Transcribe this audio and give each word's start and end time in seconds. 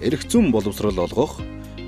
эрх 0.00 0.24
зүйн 0.24 0.48
боловсрал 0.50 0.96
олгох, 0.96 1.40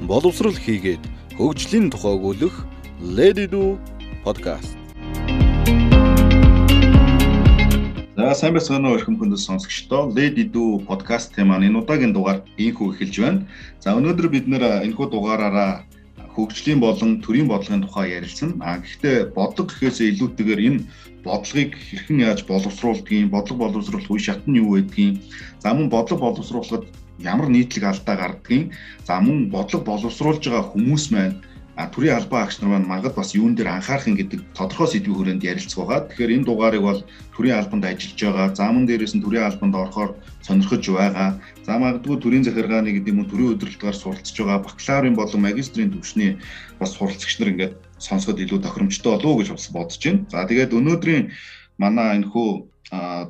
боловсрал 0.05 0.53
хийгээд 0.53 1.01
хөгжлийн 1.41 1.89
тухай 1.89 2.13
өгүүлэх 2.13 2.57
Lady 3.01 3.49
Do 3.49 3.81
podcast. 4.21 4.77
За 8.13 8.35
сайн 8.37 8.53
байцгаана 8.53 8.93
уу 8.93 9.01
эрхэм 9.01 9.17
хүндэс 9.17 9.49
сонсогчдоо. 9.49 10.13
Lady 10.13 10.45
Do 10.45 10.85
podcast 10.85 11.33
маань 11.41 11.73
энэ 11.73 11.81
удаагийн 11.81 12.13
дугаар 12.13 12.45
ийхүү 12.61 12.93
эхэлж 12.93 13.17
байна. 13.17 13.49
За 13.81 13.97
өнөөдөр 13.97 14.29
бид 14.29 14.45
нэр 14.45 14.85
энэхүү 14.85 15.09
дугаараараа 15.09 15.89
хөгжлийн 16.37 16.85
болон 16.85 17.25
төрийн 17.25 17.49
бодлогын 17.49 17.89
тухай 17.89 18.13
ярилцсан. 18.13 18.61
А 18.61 18.77
гэхдээ 18.77 19.33
бодлого 19.33 19.73
гэхээсээ 19.73 20.13
илүүтэйгээр 20.13 20.61
энэ 20.69 20.81
бодлогыг 21.25 21.81
хэрхэн 21.81 22.19
яаж 22.29 22.45
боловсруулдгийг, 22.45 23.33
бодлого 23.33 23.73
боловсруулах 23.73 24.13
үе 24.13 24.21
шат 24.21 24.45
нь 24.45 24.61
юу 24.61 24.77
байдгийг, 24.77 25.17
за 25.65 25.73
мөн 25.73 25.89
бодлого 25.89 26.29
боловсруулахад 26.37 26.85
ямар 27.19 27.49
нийтлэг 27.49 27.85
алдаа 27.85 28.17
гардгийг, 28.17 28.73
за 29.07 29.21
мөн 29.21 29.51
бодлого 29.51 29.85
боловсруулж 29.85 30.45
байгаа 30.45 30.71
хүмүүс 30.73 31.05
маань 31.13 31.37
а 31.77 31.89
төрийн 31.89 32.17
албан 32.17 32.45
агч 32.45 32.61
нар 32.61 32.71
маань 32.71 32.87
магад 32.87 33.15
бас 33.17 33.33
юун 33.35 33.57
дээр 33.57 33.73
анхаарах 33.73 34.05
гэдэг 34.05 34.41
тодорхой 34.53 34.89
сэдвийн 34.93 35.17
хүрээнд 35.17 35.43
ярилцах 35.45 35.81
байгаа. 35.81 36.05
Тэгэхээр 36.05 36.35
энэ 36.37 36.45
дугаарыг 36.45 36.83
бол 36.85 37.01
төрийн 37.33 37.57
албанд 37.57 37.85
ажиллаж 37.89 38.21
байгаа. 38.21 38.55
Заман 38.55 38.85
дээрээс 38.85 39.17
нь 39.17 39.25
төрийн 39.25 39.49
албанд 39.49 39.75
орохоор 39.75 40.11
сонирхож 40.45 40.85
байгаа. 40.85 41.41
За 41.65 41.81
магадгүй 41.81 42.17
төрийн 42.21 42.45
захиргааны 42.45 42.93
гэдэг 42.93 43.09
юм 43.09 43.25
уу 43.25 43.31
төрийн 43.33 43.53
удирдлагаар 43.57 43.97
суралцж 43.97 44.37
байгаа 44.37 44.61
бакалаврын 44.61 45.17
болон 45.17 45.41
магистрийн 45.49 45.93
төвшний 45.97 46.37
бас 46.77 46.93
суралцагч 46.93 47.41
нар 47.41 47.53
ингээд 47.57 47.75
сонсоход 47.97 48.39
илүү 48.45 48.61
тохиромжтой 48.61 49.13
болов 49.17 49.31
уу 49.33 49.39
гэж 49.41 49.49
бас 49.57 49.67
бодож 49.73 49.97
байна. 50.05 50.21
За 50.29 50.45
тэгээд 50.45 50.77
өнөөдрийн 50.77 51.25
манай 51.83 52.09
энэ 52.17 52.31
хүү 52.33 52.51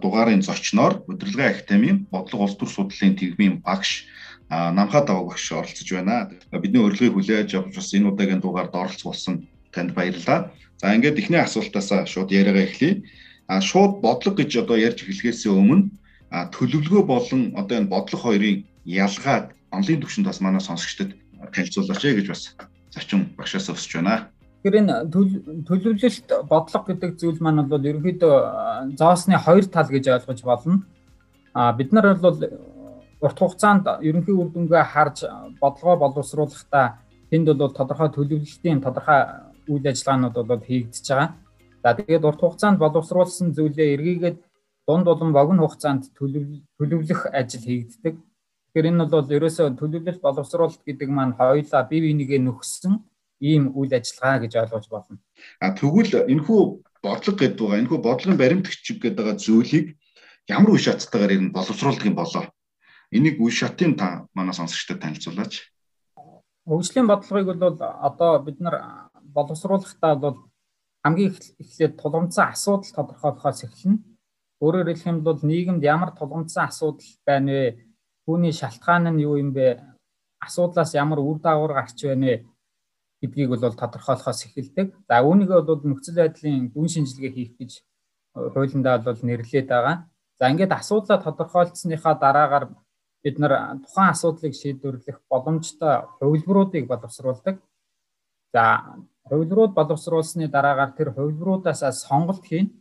дугаарын 0.02 0.42
зочноор 0.42 0.94
удирдлагын 1.10 1.52
академийн 1.52 1.98
бодлого 2.12 2.44
улс 2.44 2.56
төр 2.58 2.70
судлалын 2.70 3.16
тэгмийн 3.20 3.54
багш 3.66 3.90
намхаа 4.50 5.02
даваа 5.06 5.24
багш 5.30 5.52
оролцож 5.52 5.88
байна. 5.92 6.28
Бидний 6.62 6.82
урилгыг 6.82 7.14
хүлээж 7.14 7.50
авч 7.54 7.76
бас 7.76 7.94
энэ 7.94 8.10
удаагийн 8.10 8.42
дугаард 8.42 8.74
оролцуулсан 8.74 9.46
танд 9.72 9.94
баярлалаа. 9.94 10.50
За 10.80 10.94
ингээд 10.94 11.18
эхний 11.18 11.40
асуултаасаа 11.40 12.06
шууд 12.06 12.30
яриагаа 12.34 12.66
эхлэе. 12.66 13.02
А 13.46 13.60
шууд 13.60 14.02
бодлого 14.04 14.36
гэж 14.36 14.50
одоо 14.62 14.76
ярьж 14.76 14.98
эхлэхээс 15.06 15.46
өмнө 15.46 15.88
төлөвлөгөө 16.32 17.04
болон 17.06 17.42
одоо 17.60 17.76
энэ 17.78 17.92
бодлого 17.92 18.22
хоёрын 18.34 18.64
ялгааг 18.84 19.54
онлайн 19.70 20.00
түвшинд 20.02 20.26
бас 20.26 20.40
манай 20.40 20.60
сонсогчдод 20.60 21.14
танилцуулаач 21.54 22.02
гэж 22.02 22.26
бас 22.28 22.42
зочин 22.90 23.20
багшаас 23.38 23.70
өсөж 23.72 23.92
байна. 24.00 24.28
Тэгэхээр 24.62 24.78
энэ 24.78 24.94
төлөвлөлт 25.66 26.28
бодлого 26.46 26.86
гэдэг 26.86 27.18
зүйл 27.18 27.42
маань 27.42 27.66
бол 27.66 27.82
ерөнхийдөө 27.82 28.94
зоосны 28.94 29.34
хоёр 29.34 29.66
тал 29.66 29.90
гэж 29.90 30.06
ойлгож 30.06 30.40
болно. 30.46 30.86
А 31.50 31.74
бид 31.74 31.90
нар 31.90 32.14
бол 32.14 32.38
урт 33.18 33.38
хугацаанд 33.42 33.90
ерөнхий 34.06 34.30
үр 34.30 34.54
дүнгээ 34.54 34.84
харж 34.86 35.26
бодлогоо 35.58 35.98
боловсруулахдаа 35.98 37.02
тэнд 37.34 37.58
бол 37.58 37.74
тодорхой 37.74 38.14
төлөвлөлтийн 38.14 38.78
тодорхой 38.78 39.50
үйл 39.66 39.82
ажиллагаанууд 39.82 40.46
бол 40.46 40.62
хийгдэж 40.62 41.06
байгаа. 41.10 41.34
За 41.82 41.98
тэгээд 41.98 42.22
урт 42.22 42.40
хугацаанд 42.46 42.78
боловсруулсан 42.78 43.58
зүйлээ 43.58 43.98
эргээгээд 43.98 44.38
дунд 44.86 45.04
болон 45.10 45.34
богино 45.34 45.66
хугацаанд 45.66 46.14
төлөвлөх 46.14 47.34
ажил 47.34 47.66
хийгддэг. 47.66 48.14
Тэгэхээр 48.14 48.90
энэ 48.94 49.10
бол 49.10 49.26
ерөөсөө 49.26 49.74
төлөвлөлт 49.74 50.22
боловсруулалт 50.22 50.86
гэдэг 50.86 51.08
маань 51.10 51.34
хоёулаа 51.34 51.82
бие 51.90 52.06
бинийгээ 52.06 52.38
нөхсөн 52.46 53.02
ийм 53.42 53.74
үйл 53.78 53.92
ажиллагаа 53.98 54.38
гэж 54.46 54.52
ойлгож 54.62 54.86
болно. 54.94 55.18
А 55.58 55.74
тэгвэл 55.74 56.30
энэхүү 56.32 56.60
бодлого 57.02 57.38
гэдэг 57.38 57.58
байгаа 57.58 57.80
энэхүү 57.82 57.98
бодлогын 58.06 58.40
баримтгч 58.40 58.86
гэдэг 59.02 59.18
байгаа 59.18 59.36
зүйлийг 59.44 59.86
ямар 60.54 60.70
үе 60.72 60.80
шаттайгаар 60.86 61.34
энэ 61.36 61.54
боловсруулдаг 61.56 62.06
юм 62.06 62.16
болоо 62.16 62.44
Энийг 63.12 63.36
үе 63.44 63.52
шатын 63.52 63.92
та 64.00 64.24
манай 64.32 64.56
сонсогчдод 64.56 65.04
танилцуулаач. 65.04 65.68
Хөгжлийн 66.64 67.04
бодлогыг 67.04 67.60
бол 67.60 67.76
одоо 67.76 68.40
бид 68.40 68.56
нар 68.56 69.10
боловсруулахдаа 69.20 70.16
бол 70.16 70.36
хамгийн 71.04 71.36
эхлээд 71.60 72.00
тулгымцсан 72.00 72.48
асуудал 72.48 72.88
тодорхойлохоос 72.96 73.68
эхэлнэ. 73.68 74.00
Өөрөөр 74.64 74.88
хэлэх 74.88 75.10
юм 75.12 75.20
бол 75.28 75.36
нийгэмд 75.44 75.84
ямар 75.84 76.16
тулгымцсан 76.16 76.72
асуудал 76.72 77.04
байна 77.28 77.52
вэ? 77.52 77.84
Түүний 78.24 78.52
шалтгаан 78.56 79.12
нь 79.12 79.20
юу 79.28 79.36
юм 79.36 79.52
бэ? 79.52 79.84
Асуудлаас 80.40 80.96
ямар 80.96 81.20
үр 81.20 81.36
дагавар 81.36 81.84
гарч 81.84 82.00
байна 82.08 82.26
вэ? 82.32 82.36
Гэдгийг 83.22 83.48
бол 83.54 83.62
тодорхойлохоос 83.62 84.50
эхэлдэг. 84.50 84.90
За 85.06 85.22
үүнийг 85.22 85.50
бол 85.54 85.78
нөхцөл 85.86 86.18
байдлын 86.18 86.74
дүн 86.74 86.88
шинжилгээ 86.90 87.32
хийх 87.32 87.52
гэж 87.54 87.72
хуулиндаа 88.34 88.98
бол 89.06 89.20
нэрлээд 89.22 89.68
байгаа. 89.70 90.10
За 90.42 90.50
ингээд 90.50 90.74
асуудлаа 90.74 91.22
тодорхойлцсныхаа 91.22 92.14
дараагаар 92.18 92.64
бид 93.22 93.36
нар 93.38 93.78
тухайн 93.86 94.10
асуудлыг 94.10 94.54
шийдвэрлэх 94.58 95.22
боломжтой 95.30 96.10
хувилбаруудыг 96.18 96.84
боловсруулдаг. 96.90 97.62
За 98.52 98.98
хувилбарууд 99.30 99.72
боловсруулсны 99.78 100.48
дараагаар 100.48 100.92
тэр 100.98 101.14
хувилбаруудаас 101.14 101.86
сонголт 102.02 102.42
хийн. 102.42 102.74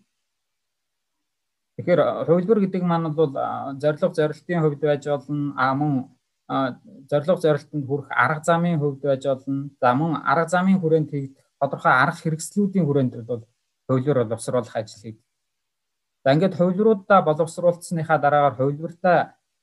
Тэгэхээр 1.78 2.26
хувилбар 2.26 2.60
гэдэг 2.66 2.82
маань 2.82 3.14
бол 3.14 3.32
зорилго 3.78 4.10
зорилтын 4.10 4.62
хувьд 4.62 4.82
байж 4.82 5.06
болно, 5.06 5.54
а 5.56 5.74
мөн 5.78 6.10
зорилго 7.10 7.40
зорилтонд 7.40 7.86
хүрэх 7.88 8.08
арга 8.12 8.44
замын 8.44 8.80
хувьд 8.80 9.02
байж 9.02 9.24
болно. 9.24 9.70
За 9.80 9.94
мөн 9.96 10.20
арга 10.26 10.50
замын 10.50 10.80
хүрээнд 10.80 11.10
хийгдэх 11.12 11.46
тодорхой 11.60 11.92
арга 11.92 12.20
хэрэгслүүдийн 12.20 12.86
хүрээнд 12.86 13.14
бол 13.24 13.44
хувилбар 13.88 14.26
боловсруулах 14.26 14.76
ажил 14.76 15.02
хийгдэх. 15.02 15.28
За 16.24 16.34
ингээд 16.34 16.58
хувилбаруудаа 16.60 17.22
боловсруулсныхаа 17.24 18.20
дараагаар 18.20 18.56
хувилбартаа 18.60 19.18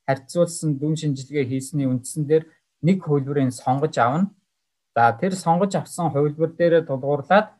харьцуулсан 0.08 0.78
дүн 0.80 0.96
шинжилгээ 0.96 1.44
хийсний 1.44 1.86
үндсэн 1.86 2.24
дээр 2.24 2.44
нэг 2.82 3.04
хувилбарыг 3.04 3.52
сонгож 3.52 3.94
авна. 3.98 4.30
За 4.96 5.12
тэр 5.20 5.34
сонгож 5.36 5.72
авсан 5.76 6.08
хувилбар 6.10 6.50
дээр 6.56 6.88
тулгуурлаад 6.88 7.52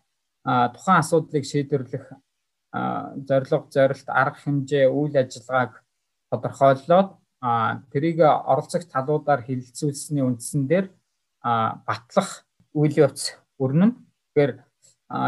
тухайн 0.75 0.99
асуудлыг 1.05 1.45
шийдвэрлэх 1.45 2.05
зорилго, 3.29 3.67
зорилт, 3.71 4.09
арга 4.09 4.39
хэмжээ, 4.41 4.89
үйл 4.89 5.15
ажиллагааг 5.17 5.73
тодорхойлоод 6.31 7.09
тэрийг 7.41 8.19
оролцох 8.23 8.85
талуудаар 8.91 9.47
хилцүүлсэний 9.47 10.25
үндсэн 10.27 10.67
дээр 10.67 10.91
батлах 11.43 12.45
үйл 12.75 12.95
явц 12.99 13.39
өрнөн. 13.63 13.95
Тэгэхээр 14.35 14.53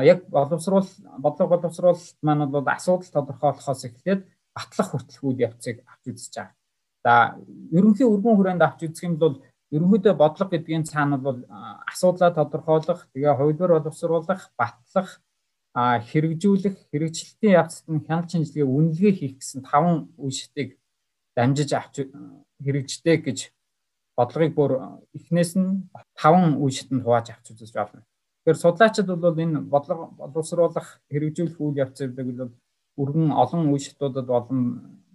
яг 0.05 0.27
боловсруул 0.29 0.89
бодлого 1.19 1.57
боловсруулалт 1.57 2.19
маань 2.23 2.51
бол 2.51 2.67
асуудал 2.67 3.11
тодорхойлохоос 3.15 3.85
эхлээд 3.87 4.27
батлах 4.55 4.89
хүртэлх 4.91 5.23
үйл 5.25 5.41
явцыг 5.47 5.83
авч 5.87 6.05
үзэж 6.11 6.35
байгаа. 6.35 6.55
За 7.05 7.13
ерөнхий 7.73 8.07
өргөн 8.07 8.37
хүрээнд 8.37 8.63
авч 8.67 8.91
үзэх 8.91 9.07
юм 9.07 9.17
бол 9.17 9.39
ерөнхийдөө 9.71 10.15
бодлого 10.19 10.51
гэдгийн 10.51 10.85
цаана 10.85 11.17
бол 11.17 11.47
асуудлаа 11.87 12.35
тодорхойлох, 12.35 13.07
тэгээ 13.15 13.39
хувилбар 13.39 13.79
боловсруулах, 13.79 14.51
батлах, 14.59 15.23
хэрэгжүүлэх, 15.75 16.91
хэрэгжилтийн 16.91 17.55
явцад 17.55 17.87
нь 17.87 18.03
хяналт 18.03 18.31
шинжилгээ 18.35 18.67
үнэлгээ 18.67 19.13
хийх 19.15 19.35
гэсэн 19.39 19.63
таван 19.63 20.11
үе 20.19 20.35
шатыг 20.35 20.80
дамжиж 21.37 21.71
авч 21.73 22.11
хэрэгждэг 22.65 23.21
гэж 23.25 23.39
бодлогыг 24.17 24.53
бүр 24.55 24.73
эхнээс 25.17 25.57
нь 25.57 25.89
таван 26.19 26.61
үе 26.61 26.73
шатанд 26.75 27.03
хувааж 27.05 27.33
авч 27.33 27.55
үзэж 27.55 27.73
байна. 27.73 28.05
Тэгэхээр 28.45 28.63
судлаачид 28.63 29.07
бол 29.07 29.37
энэ 29.37 29.61
бодлого 29.65 30.13
боловсруулах, 30.17 31.01
хэрэгжүүлэх 31.13 31.61
үйл 31.61 31.81
явц 31.81 31.99
гэдэг 32.01 32.27
бол 32.37 32.53
өргөн 33.01 33.33
олон 33.33 33.73
үе 33.73 33.81
шатуудад 33.81 34.27
болон 34.27 34.61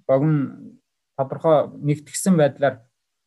богино 0.08 0.74
тодорхой 1.18 1.70
нэгтгсэн 1.86 2.38
байдлаар 2.38 2.82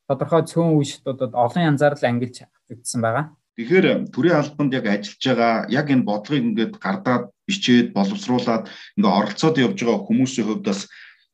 тодорхой 0.08 0.42
цөөн 0.50 0.74
үе 0.78 0.86
шатуудад 0.86 1.32
олон 1.34 1.62
янзаар 1.70 1.94
л 1.94 2.08
ангилж 2.08 2.46
авчигдсан 2.46 3.00
байгаа. 3.02 3.26
Тэгэхээр 3.58 4.14
төрийн 4.14 4.38
албанд 4.38 4.72
яг 4.78 4.86
ажиллаж 4.86 5.22
байгаа 5.26 5.54
яг 5.66 5.86
энэ 5.90 6.06
бодлогыг 6.06 6.46
ингээд 6.46 6.74
гардаад 6.78 7.24
бичээд 7.42 7.90
боловсруулад 7.90 8.70
ингээд 8.94 9.16
оролцоод 9.18 9.56
явж 9.58 9.78
байгаа 9.82 10.06
хүмүүсийн 10.06 10.46
хувьд 10.46 10.62
бас 10.62 10.86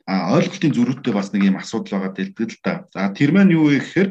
ойлголтын 0.09 0.75
зөрүүтэй 0.77 1.13
бас 1.17 1.33
нэг 1.33 1.49
юм 1.49 1.57
асуудал 1.57 1.97
байгаа 1.97 2.13
дэлдэг 2.13 2.49
л 2.53 2.61
та. 2.61 2.73
За 2.93 3.09
тэр 3.09 3.33
маань 3.33 3.57
юу 3.57 3.73
вэ 3.73 3.81
гэхээр 3.81 4.11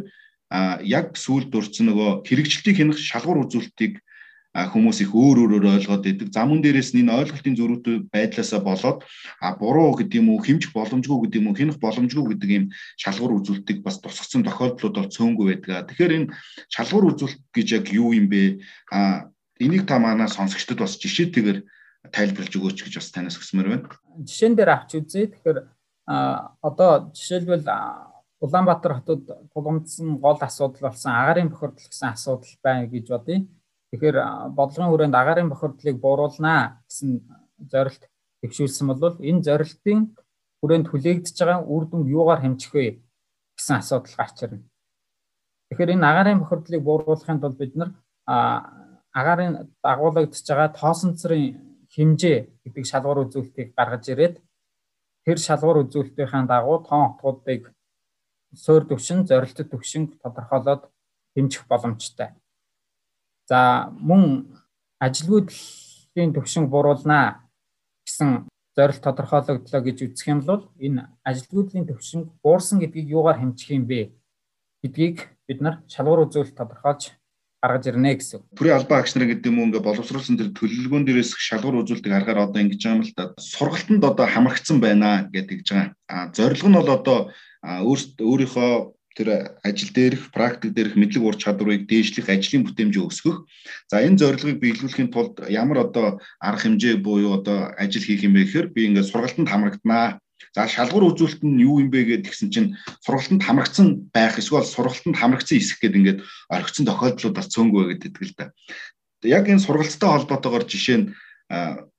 яг 0.86 1.18
сүүлд 1.18 1.54
дурдсан 1.54 1.90
нөгөө 1.90 2.26
хэрэгжилтийг 2.26 2.78
хянах 2.78 2.98
шалгуур 2.98 3.46
үзүүлэлтийг 3.46 4.02
хүмүүс 4.54 5.02
их 5.02 5.12
өөр 5.18 5.50
өөрөөр 5.50 5.66
ойлгоод 5.82 6.06
идэг. 6.06 6.30
Замун 6.30 6.62
дээрээс 6.62 6.94
нь 6.94 7.02
энэ 7.02 7.26
ойлголтын 7.26 7.58
зөрүүтэй 7.58 8.06
байдлаасаа 8.14 8.62
болоод 8.62 9.02
а 9.42 9.58
буруу 9.58 9.98
гэдэг 9.98 10.22
юм 10.22 10.30
уу, 10.30 10.46
хэмжих 10.46 10.78
боломжгүй 10.78 11.26
гэдэг 11.26 11.42
юм 11.42 11.50
уу, 11.50 11.58
хянах 11.58 11.82
боломжгүй 11.82 12.38
гэдэг 12.38 12.50
ийм 12.54 12.66
шалгуур 13.02 13.42
үзүүлэлтийг 13.42 13.82
бас 13.82 13.98
тусгацсан 13.98 14.46
тохиолдлууд 14.46 14.94
бол 14.94 15.10
цөөнгүй 15.10 15.46
байдаг. 15.58 15.90
Тэгэхээр 15.90 16.14
энэ 16.14 16.32
шалгуур 16.70 17.18
үзүүлэлт 17.18 17.42
гэж 17.50 17.68
яг 17.82 17.86
юу 17.90 18.14
юм 18.14 18.30
бэ? 18.30 18.62
А 18.94 19.34
энийг 19.58 19.90
та 19.90 19.98
манаа 19.98 20.30
сонсогчдод 20.30 20.86
бас 20.86 21.02
жишээтэйгээр 21.02 21.66
тайлбарлаж 22.14 22.54
өгөөч 22.54 22.78
гэж 22.86 22.94
бас 23.02 23.10
танаас 23.10 23.42
хүсмээр 23.42 23.70
байна. 23.74 23.90
Жишээн 24.22 24.54
дээр 24.54 24.70
авч 24.70 25.02
үзье. 25.02 25.34
Тэгэхээр 25.34 25.58
а 25.66 25.73
одоо 26.06 27.12
жишээлбэл 27.16 27.68
Улаанбаатар 28.44 28.94
хотод 29.00 29.24
тулгамдсан 29.54 30.18
гол 30.20 30.38
асуудал 30.42 30.92
болсон 30.92 31.12
агарын 31.16 31.50
бохирдол 31.50 31.88
гэсэн 31.88 32.10
асуудал 32.12 32.56
байна 32.62 32.88
гэж 32.92 33.08
бодъё. 33.08 33.48
Тэгэхээр 33.92 34.18
бодлогын 34.52 34.92
хүрээнд 34.92 35.16
агаарын 35.16 35.50
бохирдлыг 35.50 35.96
бууруулнаа 36.04 36.84
гэсэн 36.90 37.24
зорилт 37.72 38.04
төвшүүлсэн 38.44 38.88
бол 38.92 39.16
энэ 39.24 39.44
зорилтын 39.48 40.00
хүрээнд 40.60 40.88
хүлээгдэж 40.92 41.38
байгаа 41.40 41.64
үр 41.64 41.84
дүн 41.88 42.04
юугаар 42.12 42.44
хэмжих 42.44 42.74
вэ 42.76 43.00
гэсэн 43.56 43.80
асуудал 43.80 44.16
гарч 44.20 44.38
ирнэ. 44.44 44.68
Тэгэхээр 45.72 45.94
энэ 45.96 46.10
агаарын 46.12 46.42
бохирдлыг 46.44 46.82
бууруулахын 46.84 47.40
тулд 47.40 47.58
бид 47.58 47.74
нар 47.80 47.90
агаарын 48.28 49.72
дагуулгадж 49.80 50.36
байгаа 50.52 50.70
тоосонцрын 50.76 51.46
хэмжээ 51.96 52.38
гэдэг 52.66 52.84
шалгуур 52.92 53.24
үзүүлэлтийг 53.24 53.72
гаргаж 53.78 54.04
ирээд 54.12 54.36
тэр 55.26 55.38
шалгуур 55.40 55.84
үзүүлэлтийн 55.84 56.48
дагуу 56.48 56.84
тоон 56.84 57.16
утгуудыг 57.16 57.72
суур 58.56 58.84
төвшин, 58.86 59.26
зорилттой 59.26 59.66
төвшин 59.66 60.04
тодорхойлоод 60.22 60.90
хэмжих 61.36 61.68
боломжтой. 61.68 62.30
За 63.50 63.90
мөн 63.92 64.48
ажилгүйдлийн 65.00 66.32
төвшин 66.34 66.70
бууруулнаа 66.70 67.50
гэсэн 68.06 68.48
зорилт 68.76 69.04
тодорхойлогдлоо 69.04 69.82
гэж 69.82 69.98
үзэх 70.06 70.28
юм 70.28 70.42
бол 70.42 70.70
энэ 70.80 71.10
ажилгүйдлийн 71.24 71.88
төвшин 71.88 72.22
буурсан 72.44 72.80
гэдгийг 72.80 73.08
юугаар 73.10 73.40
хэмжих 73.40 73.70
юм 73.72 73.86
бэ 73.86 74.14
гэдгийг 74.82 75.18
бид 75.48 75.60
нар 75.62 75.76
шалгуур 75.88 76.26
үзүүлэлт 76.26 76.58
тодорхойлж 76.58 77.14
гаргаж 77.64 77.88
ирнэ 77.88 78.20
гэсэн. 78.20 78.44
Төрийн 78.60 78.76
албан 78.76 79.00
агч 79.00 79.16
нар 79.16 79.32
гэдэг 79.32 79.48
юм 79.48 79.60
уу 79.64 79.68
ингээ 79.72 79.88
боловсруулсан 79.88 80.36
тэр 80.36 80.52
төлөвлөгөөн 80.52 81.08
дээрээс 81.08 81.32
шалгуур 81.40 81.80
үзүүлэлтийг 81.88 82.12
харахаар 82.12 82.52
одоо 82.52 82.60
ингэж 82.60 82.82
байгаа 82.84 82.98
юм 83.00 83.04
л 83.08 83.16
да. 83.16 83.32
Сургалтанд 83.40 84.04
одоо 84.04 84.26
хамрагдсан 84.28 84.78
байна 84.84 85.32
гэдэг 85.32 85.64
гэж 85.64 85.68
байгаа. 85.72 85.96
А 86.12 86.28
зорилго 86.36 86.68
нь 86.68 86.76
бол 86.76 86.92
одоо 86.92 87.20
өөрийнхөө 87.64 88.72
тэр 89.16 89.56
ажил 89.64 89.92
дээрх 89.94 90.34
практик 90.34 90.74
дээрх 90.74 90.98
мэдлэг 90.98 91.24
ур 91.24 91.38
чадварыг 91.38 91.86
дээшлэх 91.88 92.28
ажлын 92.28 92.66
бүтээмжийг 92.66 93.08
өсгөх. 93.08 93.46
За 93.88 94.02
энэ 94.02 94.18
зорилгыг 94.18 94.58
биелүүлэхийн 94.60 95.14
тулд 95.14 95.38
ямар 95.48 95.86
одоо 95.86 96.20
арга 96.42 96.66
хэмжээ 96.66 96.98
буюу 97.00 97.38
одоо 97.38 97.72
ажил 97.78 98.04
хийх 98.04 98.26
юм 98.26 98.34
бэ 98.34 98.44
гэхээр 98.44 98.68
би 98.74 98.90
ингээд 98.90 99.08
сургалтанд 99.08 99.50
хамрагданаа 99.50 100.20
За 100.52 100.68
шалгуур 100.68 101.16
үзүүлэлт 101.16 101.42
нь 101.48 101.64
юу 101.64 101.80
юм 101.80 101.88
бэ 101.88 102.20
гэдгсэн 102.28 102.52
чинь 102.52 102.76
сургалтанд 103.06 103.44
хамрагдсан 103.48 104.12
байх 104.12 104.36
эсвэл 104.36 104.68
сургалтанд 104.68 105.16
хамрагдсан 105.16 105.58
хэсэг 105.58 105.80
гэдэг 105.80 106.00
ингээд 106.00 106.20
орхисон 106.52 106.86
тохиолдлуудаас 106.92 107.48
цөөнгөө 107.48 107.84
гэдэг 107.96 108.14
л 108.20 108.36
да. 108.36 108.52
Яг 109.24 109.48
энэ 109.48 109.64
сургалттай 109.64 110.10
холбоотойгоор 110.12 110.66
жишээ 110.68 110.98
нь 111.00 111.08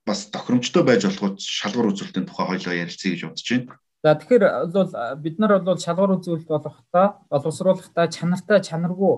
бас 0.04 0.28
тохиромжтой 0.28 0.84
байж 0.84 1.08
болох 1.08 1.40
шалгуур 1.40 1.92
үзүүлэлтийн 1.96 2.28
тухай 2.28 2.46
хоёлоо 2.46 2.74
ярилцъя 2.74 3.12
гэж 3.16 3.22
бодож 3.24 3.48
байна. 3.48 3.78
За 4.04 4.14
тэгэхээр 4.14 4.44
бол 4.68 4.92
бид 5.16 5.36
нар 5.40 5.52
бол 5.64 5.80
шалгуур 5.80 6.20
үзүүлэлт 6.20 6.48
болохдоо 6.48 7.06
боловсруулахдаа 7.32 8.06
чанартай 8.12 8.60
чанаргүй 8.60 9.14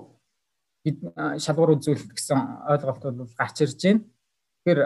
шалгуур 1.43 1.75
үзүүлэлт 1.75 2.15
гэсэн 2.15 2.39
ойлголт 2.71 3.03
бол 3.03 3.35
гарч 3.35 3.67
ирж 3.67 3.79
байна. 3.83 4.07
Тэгэхээр 4.63 4.79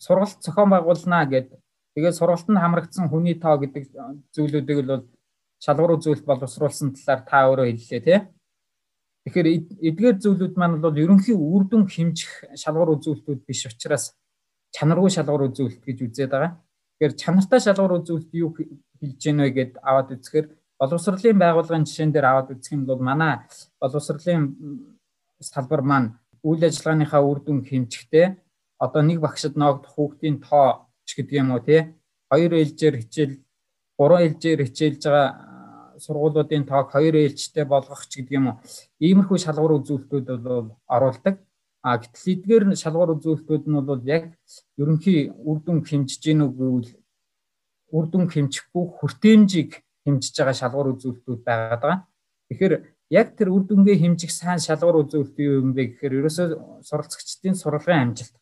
сургалт 0.00 0.40
зохион 0.40 0.70
байгуулнаа 0.72 1.24
гэдэг 1.28 1.60
Тэгээд 1.96 2.12
сургалтанд 2.12 2.60
хамрагдсан 2.60 3.08
хүний 3.08 3.40
тоо 3.40 3.56
гэдэг 3.56 3.88
зүйлүүдийг 4.36 4.78
бол 4.84 5.08
шалгуур 5.64 5.96
үзүүлэлт 5.96 6.28
боловсруулсан 6.28 6.92
талаар 6.92 7.22
та 7.24 7.48
өөрөө 7.48 7.66
хэллээ 7.72 8.00
тий. 8.04 8.18
Тэгэхээр 9.24 9.48
эдгээр 9.80 10.16
зүйлүүд 10.20 10.54
маань 10.60 10.76
бол 10.84 10.92
ерөнхий 10.92 11.32
үр 11.32 11.64
дүн 11.64 11.88
хэмжих 11.88 12.52
шалгуур 12.52 13.00
үзүүлэлтүүд 13.00 13.40
биш 13.48 13.64
учраас 13.64 14.12
чанаргүй 14.76 15.08
шалгуур 15.08 15.48
үзүүлэлт 15.48 15.82
гэж 15.88 15.98
үзээд 16.04 16.30
байгаа. 16.36 16.60
Тэгэхээр 17.00 17.14
чанартай 17.16 17.60
шалгуур 17.64 18.04
үзүүлэлт 18.04 18.30
юу 18.44 18.52
хэлж 18.52 19.20
гэнэ 19.24 19.42
вэ 19.48 19.50
гэд 19.56 19.72
аваад 19.80 20.12
үзэхээр 20.20 20.46
боловсролын 20.76 21.40
байгууллагын 21.40 21.88
жишээн 21.88 22.12
дээр 22.12 22.26
аваад 22.28 22.52
үзэх 22.52 22.76
юм 22.76 22.84
бол 22.84 23.00
манай 23.00 23.40
боловсролын 23.80 24.44
салбар 25.40 25.80
маань 25.80 26.08
үйл 26.44 26.60
ажиллагааныхаа 26.60 27.22
үр 27.24 27.40
дүн 27.40 27.64
хэмжихтэй 27.64 28.36
одоо 28.78 29.02
нэг 29.02 29.24
багшид 29.24 29.56
ноогдох 29.56 29.96
хүүхдийн 29.96 30.44
тоо 30.44 30.85
ч 31.06 31.16
гэдэг 31.16 31.36
юм 31.40 31.54
уу 31.54 31.62
тий. 31.62 31.94
Хоёр 32.28 32.52
ээлжээр 32.58 32.96
хичээл, 33.00 33.34
гурван 33.96 34.22
ээлжээр 34.26 34.60
хичээлж 34.66 35.02
байгаа 35.06 35.30
сургуулиудын 36.04 36.66
тоог 36.66 36.90
хоёр 36.90 37.14
ээлжтэй 37.14 37.64
болгох 37.64 38.02
ч 38.10 38.20
гэдэг 38.20 38.34
юм 38.36 38.46
уу. 38.50 38.56
Иймэрхүү 39.00 39.38
шалгуур 39.38 39.78
үзүүлэлтүүд 39.80 40.26
бол 40.42 40.74
оруулдаг. 40.90 41.40
А 41.86 41.96
гэтэл 42.02 42.32
эдгээр 42.34 42.64
шалгуур 42.74 43.14
үзүүлэлтүүд 43.16 43.64
нь 43.70 43.78
бол 43.86 44.02
яг 44.04 44.34
ерөнхий 44.74 45.30
үр 45.30 45.58
дүн 45.62 45.86
хэмжиж 45.86 46.18
гин 46.18 46.42
үгүй 46.50 46.98
үр 47.94 48.06
дүн 48.10 48.26
хэмжихгүй 48.26 48.84
хүртээмжийг 48.98 49.70
хэмжиж 50.02 50.34
байгаа 50.34 50.56
шалгуур 50.60 50.98
үзүүлэлтүүд 50.98 51.40
байгаад 51.46 51.82
байгаа. 51.82 51.98
Тэгэхээр 52.50 52.74
яг 53.10 53.28
тэр 53.38 53.48
үр 53.54 53.62
дүнгээ 53.66 53.96
хэмжих 54.02 54.32
сайн 54.34 54.58
шалгуур 54.58 55.06
үзүүлэлт 55.06 55.38
юу 55.38 55.54
юм 55.62 55.70
бэ 55.74 55.94
гэхээр 55.94 56.18
ерөөсөө 56.26 56.46
суралцагчдын 56.82 57.54
сургалтын 57.54 58.02
амжилт 58.02 58.34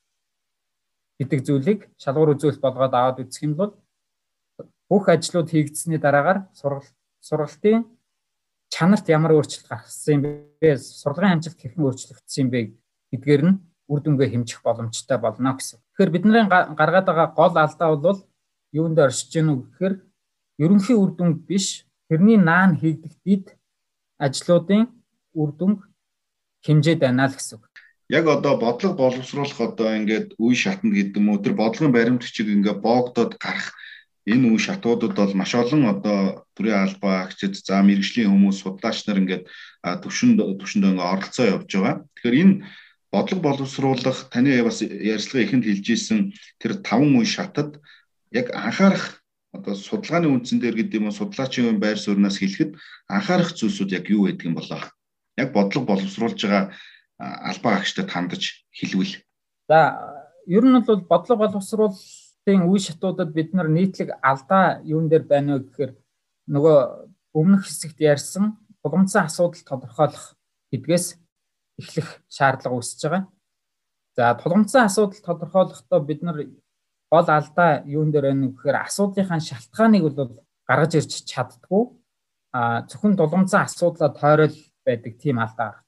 гэдэг 1.19 1.41
зүйлийг 1.47 1.81
шалгуур 1.99 2.35
үзүүлэлт 2.35 2.63
болгоод 2.65 2.95
аваад 2.95 3.23
үзэх 3.23 3.43
юм 3.47 3.55
бол 3.55 3.73
бүх 4.91 5.05
ажлууд 5.09 5.49
хийгдсэний 5.51 5.99
дараагаар 6.03 6.51
сургалтын 7.23 7.87
чанарт 8.75 9.07
ямар 9.09 9.33
өөрчлөлт 9.39 9.69
гарсан 9.71 10.13
юм 10.15 10.23
бэ? 10.61 10.77
Сургалтын 10.77 11.39
амжилт 11.39 11.59
хэрхэн 11.61 11.87
өөрчлөгдсөн 11.87 12.43
юм 12.43 12.51
бэ 12.51 12.61
гэдгээр 13.15 13.43
нь 13.47 13.59
үр 13.89 14.01
дүнгээ 14.03 14.33
хэмжих 14.33 14.61
боломжтой 14.67 15.19
болно 15.19 15.55
гэсэн. 15.55 15.79
Тэгэхээр 15.95 16.11
бидний 16.11 16.45
гаргаад 16.49 17.07
байгаа 17.07 17.29
гол 17.37 17.55
алдаа 17.55 17.89
бол 17.97 18.21
юунд 18.73 18.99
оршиж 18.99 19.31
гэнэ 19.31 19.53
үү 19.53 19.61
гэхээр 19.63 19.95
ерөнхий 20.65 20.97
үр 20.97 21.11
дүн 21.15 21.31
биш 21.49 21.87
тэрний 22.09 22.39
наан 22.41 22.75
хийгдэх 22.81 23.15
дид 23.25 23.55
ажлуудын 24.19 24.89
үр 25.37 25.51
дүн 25.59 25.73
хэмжээд 26.67 27.01
байна 27.05 27.29
л 27.29 27.37
гэсэн 27.37 27.61
яг 28.09 28.27
одоо 28.27 28.57
бодлого 28.57 28.95
боловсруулах 28.95 29.61
одоо 29.61 29.97
ингээд 29.97 30.35
үе 30.39 30.55
шатнд 30.55 30.93
гэдэг 30.93 31.17
юм 31.17 31.29
уу 31.33 31.41
тэр 31.41 31.55
бодлогын 31.57 31.93
баримтчиг 31.93 32.49
ингээд 32.49 32.85
боогдоод 32.85 33.41
гарах 33.41 33.73
энэ 34.29 34.49
үе 34.53 34.61
шатуудад 34.61 35.17
бол 35.17 35.33
маш 35.35 35.55
олон 35.55 35.89
одоо 35.89 36.45
төрийн 36.57 36.85
албаа 36.85 37.25
агчид 37.25 37.57
за 37.57 37.81
мэрэгжлийн 37.81 38.29
хүмүүс 38.29 38.61
судлаач 38.61 39.05
нар 39.05 39.21
ингээд 39.21 39.45
төвшөнд 40.05 40.41
төвшөндөө 40.41 40.91
ингээд 40.93 41.13
оролцоо 41.13 41.47
явж 41.49 41.71
байгаа. 41.73 41.97
Тэгэхээр 42.17 42.41
энэ 42.45 42.55
бодлого 43.13 43.43
боловсруулах 43.43 44.19
таны 44.33 44.65
бас 44.65 44.81
ярьцлага 44.85 45.45
ихэнд 45.45 45.65
хэлж 45.65 45.87
исэн 45.93 46.21
тэр 46.61 46.81
таван 46.81 47.17
үе 47.17 47.29
шатад 47.29 47.81
яг 48.33 48.53
анхаарах 48.53 49.21
одоо 49.53 49.75
судалгааны 49.77 50.29
үндсэн 50.29 50.59
дээр 50.61 50.77
гэдэг 50.77 50.99
юм 51.01 51.09
уу 51.09 51.19
судлаачийн 51.21 51.79
байр 51.81 51.97
сууриас 52.01 52.41
хэлэхэд 52.41 52.75
анхаарах 53.09 53.53
зүйлсүүд 53.55 53.91
яг 53.93 54.05
юу 54.11 54.27
байдаг 54.27 54.45
юм 54.49 54.57
болоо. 54.57 54.83
Яг 55.37 55.53
бодлого 55.53 55.87
боловсруулж 55.95 56.41
байгаа 56.43 56.75
албаа 57.19 57.79
агчдад 57.79 58.11
хандаж 58.11 58.67
хэлвэл. 58.71 59.23
За 59.69 59.79
ер 60.47 60.65
нь 60.65 60.85
бол 60.87 61.01
бодлого 61.09 61.47
боловсруулалтын 61.47 62.67
үе 62.69 62.79
шатуудад 62.79 63.33
бид 63.33 63.55
нар 63.55 63.69
нийтлэг 63.69 64.19
алдаа 64.23 64.81
юун 64.85 65.09
дээр 65.09 65.25
байна 65.25 65.59
вэ 65.59 65.65
гэхээр 65.65 65.93
нөгөө 66.51 66.79
өмнөх 67.33 67.65
хэсэгт 67.65 67.99
ярьсан 68.01 68.59
боломжтой 68.83 69.23
асуудал 69.25 69.65
тодорхойлох 69.65 70.37
гэдгээс 70.71 71.07
эхлэх 71.81 72.09
шаардлага 72.29 72.77
үүсэж 72.77 73.01
байгаа. 73.09 73.25
За 74.17 74.35
тулгымцсан 74.35 74.87
асуудал 74.87 75.23
тодорхойлохдоо 75.25 76.01
бид 76.01 76.23
нар 76.23 76.39
гол 77.11 77.29
алдаа 77.31 77.83
юун 77.87 78.11
дээр 78.13 78.31
байна 78.31 78.53
гэхээр 78.53 78.77
асуудлынхаа 78.85 79.41
шалтгааныг 79.41 80.03
бол 80.03 80.45
гаргаж 80.69 80.93
ирж 80.99 81.25
чаддгүй. 81.25 81.85
А 82.53 82.87
зөвхөн 82.87 83.17
тулгымцсан 83.17 83.67
асуудлаа 83.67 84.11
тойрол 84.15 84.57
байдаг 84.87 85.13
тийм 85.19 85.39
алдаа 85.43 85.83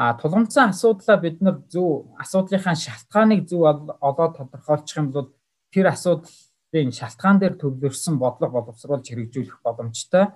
А 0.00 0.14
тулгамдсан 0.16 0.70
асуудлаа 0.72 1.18
бид 1.20 1.42
нар 1.44 1.60
зөв 1.68 2.08
асуудлынхаа 2.16 2.72
шалтгааныг 2.72 3.44
зөв 3.44 3.68
олоод 4.00 4.32
тодорхойлчих 4.38 4.96
юм 4.96 5.12
бол 5.12 5.28
тэр 5.68 5.92
асуудлын 5.92 6.88
шалтгаан 6.88 7.36
дээр 7.36 7.60
төвлөрсөн 7.60 8.16
бодлого 8.16 8.64
боловсруулж 8.64 9.04
хэрэгжүүлэх 9.04 9.60
боломжтой. 9.60 10.32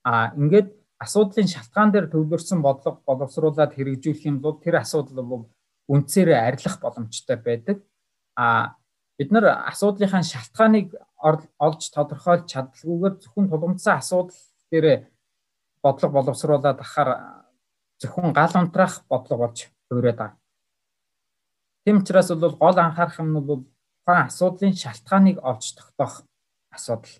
А 0.00 0.32
ингээд 0.32 0.72
асуудлын 0.96 1.44
шалтгаан 1.44 1.92
дээр 1.92 2.08
төвлөрсөн 2.08 2.64
бодлого 2.64 3.04
боловсруулаад 3.04 3.76
хэрэгжүүлэх 3.76 4.32
юм 4.32 4.40
бол 4.40 4.56
тэр 4.64 4.80
асуудал 4.80 5.20
бол 5.28 5.44
үндсээрээ 5.92 6.40
арилах 6.48 6.80
боломжтой 6.80 7.36
байдаг. 7.36 7.84
А 8.32 8.80
бид 9.20 9.28
нар 9.28 9.60
асуудлынхаа 9.76 10.24
шалтгааныг 10.24 10.96
олж 11.20 11.82
тодорхойлж 11.92 12.48
чадлаггүйгээр 12.48 13.14
зөвхөн 13.20 13.50
тулгамдсан 13.52 14.00
асуудал 14.00 14.40
дээр 14.72 15.12
бодлого 15.84 16.12
боловсруулаад 16.16 16.80
ахаар 16.80 17.44
зөвхөн 18.00 18.32
гал 18.32 18.52
унтраах 18.54 19.04
бодлого 19.08 19.46
болж 19.46 19.70
хувираад 19.88 20.16
байгаа. 20.18 20.38
Тэм 21.84 21.98
учраас 22.02 22.28
бол 22.30 22.56
гол 22.56 22.78
анхаарах 22.78 23.18
юм 23.20 23.32
бол 23.46 23.62
тухайн 24.04 24.26
асуудлын 24.26 24.74
шалтгааныг 24.74 25.38
олж 25.42 25.74
тогтоох 25.78 26.14
асуудал. 26.70 27.14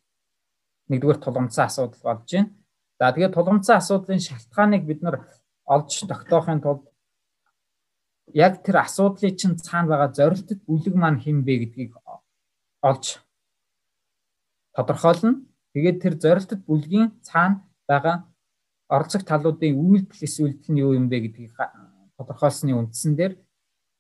Нэгдүгээр 0.89 1.21
тулгымцсан 1.23 1.67
асуудал 1.67 2.03
болж 2.03 2.29
байна. 2.33 2.51
За 2.99 3.13
тэгээд 3.13 3.35
тулгымцсан 3.35 3.77
асуудлын 3.79 4.21
шалтгааныг 4.21 4.83
бид 4.87 5.01
нар 5.03 5.17
олж 5.65 5.93
тогтоохын 6.11 6.61
тулд 6.61 6.85
яг 8.35 8.63
тэр 8.63 8.77
асуудлыг 8.87 9.35
чинь 9.39 9.57
цаана 9.59 9.89
байгаа 9.91 10.11
зорилтод 10.19 10.61
бүлэг 10.67 10.95
маань 10.95 11.23
хэн 11.23 11.45
бэ 11.47 11.55
гэдгийг 11.63 11.93
олж 12.83 13.07
тодорхойлно. 14.75 15.47
Тэгээд 15.75 16.03
тэр 16.03 16.15
зорилтод 16.23 16.61
бүлгийн 16.67 17.15
цаана 17.23 17.63
байгаа 17.89 18.27
оролцох 18.89 19.23
талуудын 19.27 19.75
үйлдэл 19.75 20.27
эсвэл 20.27 20.55
нь 20.71 20.81
юу 20.81 20.95
юм 20.95 21.07
бэ 21.11 21.19
гэдгийг 21.27 21.55
тодорхойлсны 22.17 22.73
үндсэн 22.73 23.13
дээр 23.19 23.33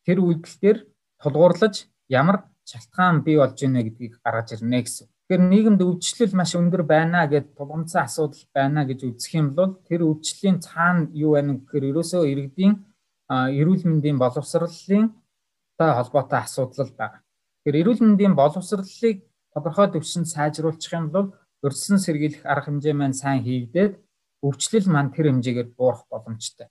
тэр 0.06 0.18
үйлдэл 0.22 0.56
дээр 0.62 0.78
тулгуурлаж 1.22 1.90
ямар 2.08 2.46
шалтгаан 2.70 3.22
бий 3.26 3.36
болж 3.38 3.58
байна 3.62 3.82
гэдгийг 3.82 4.14
гаргаж 4.24 4.48
ирнэ 4.54 4.82
гэсэн. 4.82 5.06
Тэгэхээр 5.26 5.42
нийгэмд 5.50 5.80
өвчлөл 5.82 6.34
маш 6.38 6.54
өндөр 6.54 6.82
байна 6.86 7.26
гэд 7.26 7.58
тулгамдсан 7.58 8.06
асуудал 8.06 8.44
байна 8.54 8.86
гэж 8.86 9.00
үзэх 9.10 9.34
юм 9.34 9.48
бол 9.58 9.74
тэр 9.88 10.06
өвчлийн 10.06 10.62
цаана 10.62 11.10
юу 11.14 11.34
байна 11.34 11.58
гэхээр 11.58 11.90
ерөөсөө 11.90 12.22
иргэдийн 12.30 12.74
эрүүл 13.30 13.82
мэндийн 13.90 14.18
боловсролын 14.22 15.10
та 15.78 15.84
холбоотой 15.98 16.40
асуудал 16.46 16.90
байна. 16.94 17.18
Тэгэхээр 17.66 17.80
эрүүл 17.82 18.02
мэндийн 18.06 18.34
боловсролыг 18.38 19.18
тодорхой 19.50 19.88
төвшөнд 19.90 20.30
сайжруулах 20.30 20.92
юм 20.94 21.10
бол 21.10 21.26
урьдчилан 21.66 21.98
сэргийлэх 21.98 22.42
арга 22.46 22.70
хэмжээ 22.70 22.94
маань 22.94 23.16
сайн 23.16 23.42
хийгдээд 23.42 23.98
өвчлөл 24.46 24.86
маань 24.90 25.10
тэр 25.10 25.30
хэмжээгээр 25.30 25.68
буурах 25.74 26.06
боломжтой. 26.10 26.68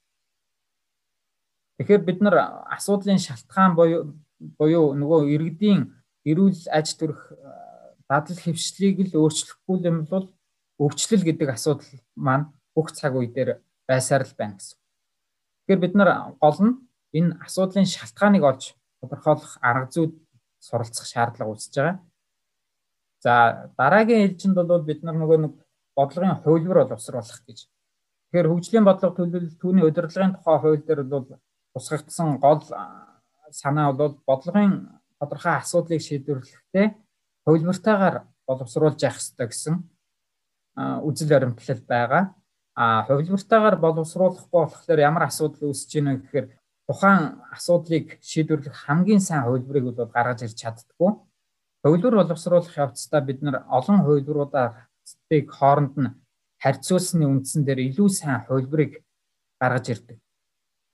Тэгэхээр 1.77 2.03
бид 2.07 2.19
нар 2.23 2.35
асуудлын 2.71 3.19
шалтгаан 3.19 3.75
буюу 3.75 4.85
нөгөө 4.95 5.21
иргэдийн 5.35 5.91
эрүүл 6.23 6.71
аж 6.71 6.87
төрх 6.95 7.35
дадал 8.07 8.39
хөвшлийг 8.39 9.11
л 9.11 9.17
өөрчлөхгүй 9.19 9.77
юм 9.83 10.07
бол 10.07 10.31
өвчлөл 10.79 11.23
гэдэг 11.27 11.49
асуудал 11.51 11.91
маань 12.15 12.51
бүх 12.75 12.95
цаг 12.95 13.15
үе 13.19 13.27
дээр 13.27 13.59
байсаар 13.87 14.23
л 14.23 14.37
байна 14.39 14.55
гэсэн. 14.55 14.79
Тэгэхээр 15.67 15.83
бид 15.83 15.93
нар 15.95 16.09
гол 16.39 16.59
нь 16.63 16.73
энэ 17.17 17.35
асуудлын 17.43 17.87
шалтгааныг 17.87 18.43
олж 18.43 18.63
тодорхойлох 18.99 19.53
арга 19.59 19.91
зүйд 19.91 20.13
суралцах 20.59 21.07
шаардлага 21.07 21.51
үүсэж 21.51 21.73
байгаа. 21.75 21.97
За 23.23 23.33
дараагийн 23.77 24.23
ээлжинд 24.25 24.55
бол 24.55 24.83
бид 24.83 25.01
нар 25.03 25.15
нөгөө 25.17 25.37
нэг 25.43 25.53
бодлогын 25.95 26.41
хувилбар 26.43 26.85
боловсруулах 26.85 27.41
гэж. 27.47 27.67
Тэгэхээр 28.29 28.49
хөгжлийн 28.51 28.85
бодлого 28.85 29.15
төлөвлөл 29.15 29.57
түүний 29.61 29.87
удирдлагын 29.87 30.35
тухай 30.35 30.57
хууль 30.59 30.83
дээр 30.83 31.03
бол 31.07 31.27
тусгагдсан 31.73 32.37
гол 32.43 32.61
санаа 33.51 33.93
бол 33.93 34.19
бодлогын 34.27 35.01
тодорхой 35.19 35.55
асуудлыг 35.57 36.01
шийдвэрлэхдээ 36.01 36.87
хувилбартаагаар 37.45 38.27
боловсруулж 38.47 38.99
явах 39.01 39.19
хэрэгтэй 39.19 39.47
гэсэн 39.47 39.75
үзэл 41.07 41.29
баримтлал 41.31 41.83
байгаа. 41.87 42.23
А 42.75 43.03
хувилбартаагаар 43.07 43.77
боловсруулахгүй 43.79 44.51
болохоор 44.51 44.99
ямар 44.99 45.23
асуудал 45.23 45.71
үүсэж 45.71 45.91
байна 45.95 46.19
гэхээр 46.19 46.47
тухайн 46.87 47.39
асуудлыг 47.55 48.19
шийдвэрлэх 48.19 48.75
хамгийн 48.75 49.23
сайн 49.23 49.47
хувилбарыг 49.47 49.95
бол 49.95 50.11
гаргаж 50.11 50.43
ирч 50.43 50.59
чаддгүй. 50.59 51.15
Хувилбар 51.83 52.15
боловсруулах 52.25 52.75
явцдаа 52.75 53.21
бид 53.21 53.39
нар 53.41 53.63
олон 53.69 54.03
хувилбаруудыг 55.05 55.51
хооронд 55.51 55.95
нь 55.97 56.15
харьцуулсны 56.61 57.25
үндсэн 57.25 57.65
дээр 57.65 57.79
илүү 57.89 58.09
сайн 58.09 58.41
хувилбарыг 58.47 59.03
гаргаж 59.61 59.85
ирдэг. 59.89 60.17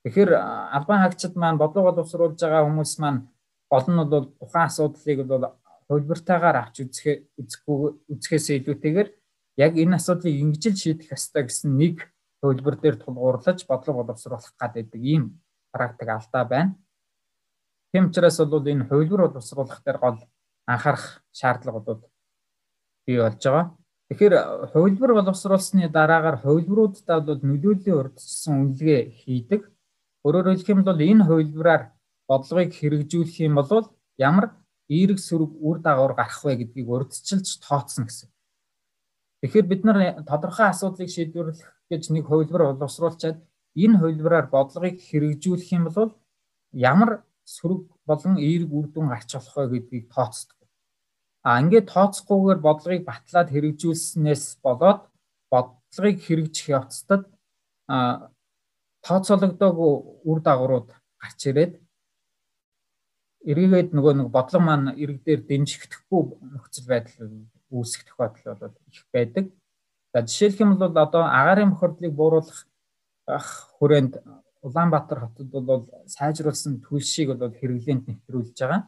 Тэгэхээр 0.03 0.32
албан 0.75 1.00
хаагчид 1.01 1.36
маань 1.36 1.58
бодлого 1.58 1.91
боловсруулж 1.91 2.39
байгаа 2.39 2.65
хүмүүс 2.68 2.94
маань 3.00 3.27
гол 3.72 3.88
нь 3.88 4.00
бол 4.01 4.25
тухайн 4.39 4.68
асуудлыг 4.68 5.20
бол 5.27 5.46
хувилбартаагаар 5.88 6.58
авч 6.60 6.75
үзэхээ 6.84 7.15
үзэхгүй 7.39 7.77
үзэхээс 8.12 8.48
илүүтэйгээр 8.60 9.10
яг 9.65 9.74
энэ 9.77 9.96
асуудлыг 9.96 10.36
ингэж 10.44 10.63
л 10.68 10.82
шийдэх 10.82 11.13
ёстой 11.15 11.44
гэсэн 11.48 11.72
нэг 11.77 11.96
хувилбар 12.41 12.75
дээр 12.80 12.98
тулгуурлаж 13.00 13.60
бодлого 13.70 14.03
боловсруулах 14.03 14.56
гэдэг 14.60 15.01
ийм 15.01 15.39
практик 15.72 16.10
алдаа 16.10 16.44
байна. 16.46 16.75
Тэм 17.94 18.10
учраас 18.10 18.39
бол 18.44 18.65
энэ 18.65 18.88
хувилбар 18.89 19.30
боловсруулах 19.30 19.80
дээр 19.86 20.00
гол 20.01 20.20
анхаарах 20.65 21.22
шаардлагуудад 21.32 22.01
бий 23.06 23.20
болж 23.22 23.44
байгаа. 23.44 23.81
Тэгэхээр 24.12 24.36
хувилбар 24.75 25.12
боловсруулсны 25.15 25.88
дараагаар 25.88 26.44
хувилбаруудад 26.44 27.24
бол 27.24 27.39
нөлөөллийн 27.48 27.96
урдчилсан 27.96 28.60
үнэлгээ 28.60 29.01
хийдэг. 29.24 29.72
Өөрөөр 30.27 30.51
хэлэх 30.51 30.68
юм 30.68 30.84
бол 30.84 31.00
энэ 31.00 31.24
хувилбараар 31.24 31.96
бодлогыг 32.27 32.75
хэрэгжүүлэх 32.75 33.39
юм 33.48 33.56
бол 33.56 33.88
ямар 34.20 34.51
эерэг 34.91 35.15
сөрөг 35.15 35.56
үр 35.63 35.80
дагавар 35.80 36.20
гарах 36.20 36.44
вэ 36.44 36.60
гэдгийг 36.60 36.88
урдчилж 36.91 37.63
тооцно 37.63 38.03
гэсэн. 38.12 38.27
Тэгэхээр 39.48 39.68
бид 39.72 39.82
нар 39.88 39.98
тодорхой 40.27 40.68
асуудлыг 40.68 41.08
шийдвэрлэх 41.08 41.72
гэж 41.88 42.03
нэг 42.12 42.27
хувилбар 42.27 42.75
боловсруулчаад 42.75 43.39
энэ 43.80 43.96
хувилбараар 43.96 44.51
бодлогыг 44.51 45.00
хэрэгжүүлэх 45.08 45.72
юм 45.72 45.88
бол 45.88 46.12
ямар 46.75 47.24
сөрөг 47.48 47.88
болон 48.03 48.36
эерэг 48.44 48.72
үр 48.75 48.88
дүн 48.91 49.08
гарч 49.08 49.39
болох 49.39 49.56
вэ 49.56 49.80
гэдгийг 49.80 50.12
тооцдог. 50.12 50.61
А 51.44 51.60
ингээд 51.62 51.90
тооцохгүйгээр 51.90 52.60
бодлогыг 52.62 53.04
батлаад 53.06 53.50
хэрэгжүүлснээс 53.50 54.62
болоод 54.62 55.02
бодлогыг 55.50 56.18
хэрэгжих 56.22 56.68
явцдад 56.78 57.26
тооцоологдоогүй 59.06 59.92
үр 60.30 60.40
дагаврууд 60.46 60.90
гарч 61.22 61.40
ирээд 61.50 61.74
эргээд 63.42 63.90
нөгөө 63.98 64.14
нэг 64.22 64.30
бодлого 64.30 64.64
маань 64.66 64.94
иргэдээр 64.94 65.42
дэмжигдэхгүй 65.50 66.22
нөхцөл 66.54 66.88
байдал 66.94 67.50
үүсэх 67.74 68.06
тохиолдол 68.06 68.70
бол 68.70 68.94
их 68.94 69.06
байдаг. 69.10 69.46
За 70.14 70.22
жишээлх 70.22 70.62
юм 70.62 70.78
бол 70.78 70.94
одоо 70.94 71.26
агаарын 71.26 71.74
бохирдлыг 71.74 72.14
бууруулах 72.14 72.70
хүрээнд 73.82 74.22
Улаанбаатар 74.62 75.20
хотод 75.26 75.50
бол 75.66 75.90
сайжруулсан 76.06 76.86
төлшийг 76.86 77.34
бол 77.34 77.50
хэрэглээнд 77.50 78.06
нэвтрүүлж 78.06 78.58
байгаа. 78.62 78.86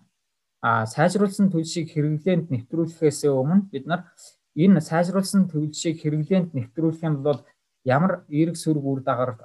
Сайжруулсан 0.64 1.52
төлшийг 1.52 1.92
хэрэглээнд 1.92 2.48
нэвтрүүлэхээс 2.48 3.28
өмнө 3.28 3.68
бид 3.68 3.84
нар 3.84 4.08
энэ 4.56 4.80
сайжруулсан 4.80 5.52
төлшийг 5.52 6.00
хэрэглээнд 6.00 6.56
нэвтрүүлэх 6.56 7.04
юм 7.04 7.20
бол 7.20 7.44
ямар 7.84 8.24
эерэг 8.32 8.56
сөрөг 8.56 8.86
үр 8.88 9.02
дагавар 9.04 9.44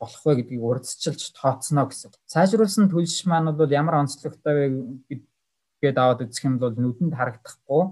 болох 0.00 0.22
вэ 0.24 0.40
гэдгийг 0.40 0.62
урдчилж 0.64 1.36
тооцно 1.36 1.84
гэсэн. 1.84 2.16
Сайжруулсан 2.24 2.88
төлш 2.88 3.28
маань 3.28 3.52
бол 3.52 3.68
ямар 3.68 4.00
онцлогтой 4.00 4.54
вэ 4.56 4.66
гэдгээд 5.08 5.96
аваад 6.00 6.24
үзэх 6.24 6.48
юм 6.48 6.56
бол 6.56 6.72
нүдэнд 6.72 7.12
харагдахгүй 7.12 7.82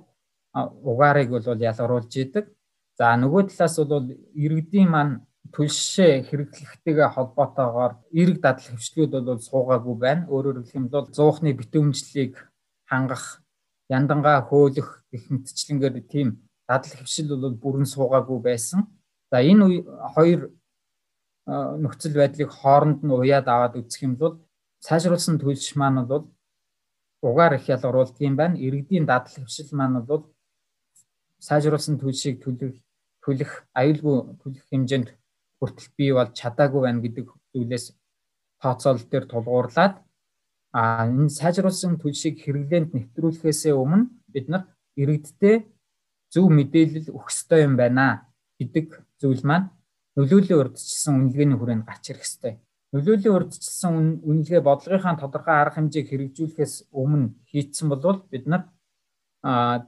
угаарыг 0.57 1.29
бол 1.29 1.45
ялгаруулж 1.45 2.13
идэг. 2.17 2.49
За 2.97 3.13
нөгөө 3.21 3.53
талаас 3.53 3.77
бол 3.85 4.09
иргэдийн 4.33 4.89
маань 4.89 5.15
төлшөө 5.53 6.25
хэрэглэхтэйгээ 6.29 7.09
холбоотойгоор 7.13 7.93
эерэг 8.17 8.39
дадал 8.41 8.69
хвшлүүд 8.73 9.13
бол 9.29 9.41
суугаагүй 9.41 9.97
байна. 10.01 10.29
Өөрөөр 10.33 10.65
хэлэх 10.65 10.77
юм 10.81 10.87
бол 10.89 11.09
зуухны 11.13 11.53
битүүмжлэлийг 11.53 12.52
хангах, 12.93 13.25
яндангаа 13.89 14.45
хөөлөх 14.49 14.89
гэх 15.11 15.25
мэтчлэнгээр 15.33 15.97
тийм 16.13 16.29
дадал 16.69 16.93
хвшил 17.01 17.29
бол 17.41 17.57
бүрэн 17.63 17.89
суугаагүй 17.89 18.39
байсан. 18.49 18.81
За 19.33 19.41
энэ 19.41 19.65
хоёр 20.15 20.41
нөхцөл 21.83 22.15
байдлыг 22.21 22.51
хооронд 22.53 23.01
нь 23.03 23.15
уяад 23.17 23.47
аваад 23.49 23.81
үзэх 23.81 24.03
юм 24.07 24.15
бол 24.21 24.35
сайжруулсан 24.87 25.37
төлш 25.41 25.73
маань 25.81 26.05
бол 26.13 26.25
угаар 27.29 27.57
их 27.59 27.67
ялгаруулдаг 27.75 28.21
юм 28.21 28.37
байна. 28.37 28.61
Иргэдийн 28.67 29.07
дадал 29.07 29.35
хвшил 29.43 29.71
маань 29.73 30.05
бол 30.11 30.23
сайжруулсан 31.49 31.97
төлшийг 31.99 32.37
төлөх 32.45 32.77
төлөх 33.25 33.53
аюулгүй 33.81 34.17
төлөх 34.43 34.65
хэмжээнд 34.71 35.09
хүртэл 35.59 35.89
бий 35.97 36.11
болж 36.15 36.33
чадаагүй 36.41 36.81
байна 36.83 37.03
гэдэг 37.03 37.27
зүйлээс 37.55 37.87
тооцоол 38.63 39.01
дээр 39.11 39.25
тулгуурлаад 39.31 39.95
а 40.73 41.05
энэ 41.05 41.29
сайжруулсан 41.29 42.01
төлшийг 42.01 42.41
хэрэглээнд 42.41 42.91
нэвтрүүлэхээс 42.97 43.63
өмнө 43.77 44.09
бид 44.33 44.47
нар 44.49 44.65
иргэдтэй 44.97 45.69
зөв 46.33 46.49
мэдээлэл 46.49 47.13
өгөх 47.13 47.29
ёстой 47.29 47.61
юм 47.69 47.77
байна 47.77 48.33
гэдэг 48.57 48.87
зүйл 49.21 49.45
маань 49.45 49.69
нөлөөллийн 50.17 50.61
урдчилсан 50.61 51.13
үнэлгээний 51.21 51.59
хүрээнд 51.61 51.85
гарч 51.89 52.05
ирэх 52.13 52.25
ёстой. 52.25 52.53
Нөлөөллийн 52.93 53.37
урдчилсан 53.37 54.25
үнэлгээ 54.25 54.61
бодлогынхаа 54.65 55.21
тодорхой 55.21 55.57
арга 55.57 55.77
хэмжээг 55.77 56.09
хэрэгжүүлэхээс 56.09 56.75
өмнө 56.93 57.37
хийцэн 57.49 57.87
бол 57.89 58.21
бид 58.33 58.45
нар 58.49 58.69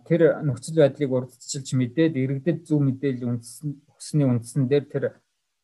тэр 0.09 0.43
нөхцөл 0.45 0.81
байдлыг 0.81 1.11
урдчилж 1.13 1.69
мэдээд 1.81 2.13
иргэдэд 2.17 2.59
зөв 2.69 2.81
мэдээлэл 2.85 3.41
өгсөний 3.93 4.27
үндсэн 4.29 4.69
дээр 4.69 4.85
тэр 4.89 5.05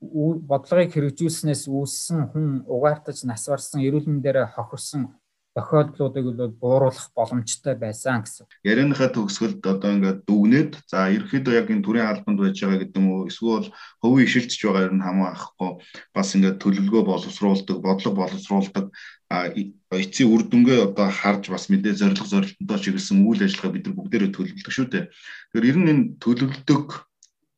бодлогыг 0.00 0.90
хэрэгжүүлснээс 0.96 1.68
үүссэн 1.68 2.32
хүн 2.32 2.46
угаартаж 2.64 3.28
нас 3.28 3.44
барсан 3.44 3.84
эрүүл 3.84 4.08
мэндээр 4.08 4.48
хохирсон 4.56 5.12
тохиолдлуудыг 5.54 6.24
бол 6.24 6.48
бууруулах 6.62 7.10
боломжтой 7.14 7.74
байсан 7.74 8.22
гэсэн. 8.22 8.46
Ярианыхаа 8.64 9.10
төгсгөлд 9.10 9.60
одоо 9.66 9.90
ингээд 9.92 10.20
дүгнээд 10.24 10.72
за 10.86 11.10
ерөөхдөө 11.10 11.54
яг 11.58 11.68
энэ 11.74 11.84
төрийн 11.84 12.06
албанд 12.06 12.38
байж 12.38 12.56
байгаа 12.62 12.80
гэдэг 12.86 13.02
уу 13.02 13.26
эсвэл 13.26 13.68
хөвийн 13.98 14.26
ишилтж 14.30 14.60
байгаа 14.62 14.88
юм 14.88 15.02
хамаахгүй 15.02 15.70
бас 16.14 16.28
ингээд 16.38 16.62
төлөвлөгөө 16.62 17.02
боловсруулдаг, 17.02 17.76
бодлого 17.82 18.16
боловсруулдаг 18.22 18.86
эцсийн 19.30 20.30
үр 20.30 20.42
дүнгээ 20.46 20.78
одоо 20.86 21.08
харж 21.10 21.50
бас 21.50 21.66
мэдээ 21.66 21.98
зориг 21.98 22.22
зорилттой 22.22 22.78
чиглэсэн 22.78 23.26
үйл 23.26 23.42
ажиллагаа 23.42 23.74
бид 23.74 23.84
нар 23.86 23.96
бүгдээрээ 23.98 24.30
төлөвлөдөг 24.30 24.74
шүү 24.74 24.86
дээ. 24.86 25.04
Тэгэхээр 25.50 25.70
ер 25.70 25.76
нь 25.78 25.90
энэ 25.90 26.04
төлөвлөдөг 26.22 27.09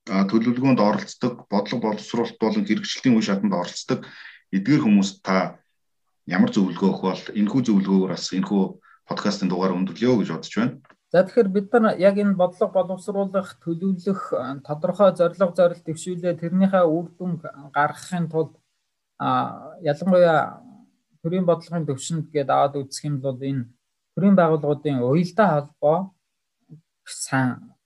төлөвлөгөөнд 0.06 0.80
оролцдог, 0.82 1.46
бодлого 1.46 1.94
боловсруулалт 1.94 2.38
болон 2.42 2.66
хэрэгжилтийн 2.66 3.14
үе 3.14 3.22
шатанд 3.22 3.54
оролцдог 3.54 4.06
эдгээр 4.50 4.82
хүмүүс 4.82 5.22
та 5.22 5.62
ямар 6.26 6.50
зөвлөгөө 6.50 6.88
өгөх 6.90 7.02
бол 7.06 7.24
энэхүү 7.38 7.60
зөвлөгөөгөр 7.66 8.10
бас 8.10 8.26
энэхүү 8.34 8.62
подкастын 9.06 9.48
дугаар 9.50 9.76
өндөрлөё 9.78 10.18
гэж 10.18 10.28
бодож 10.34 10.54
байна. 10.58 10.74
За 11.12 11.22
тэгэхээр 11.22 11.48
бид 11.54 11.68
нар 11.76 12.00
яг 12.00 12.16
энэ 12.18 12.34
бодлого 12.34 12.72
боловсруулах, 12.72 13.60
төлөвлөх, 13.62 14.20
тодорхой 14.66 15.12
зорилго 15.14 15.54
зорилт 15.54 15.84
төвшүүлээ 15.86 16.34
тэрнийхээ 16.40 16.84
үр 16.88 17.06
дүн 17.14 17.32
гаргахын 17.70 18.26
тулд 18.32 18.56
ялангуяа 19.20 20.64
төрийн 21.22 21.46
бодлогын 21.46 21.86
төвшөнд 21.86 22.32
гээд 22.32 22.50
аваад 22.50 22.80
үзэх 22.80 23.06
юм 23.06 23.20
бол 23.20 23.38
энэ 23.38 23.68
төрийн 24.16 24.36
байгууллагуудын 24.40 25.04
уялдаа 25.04 25.48
холбоо 25.52 25.98
сайн 27.04 27.76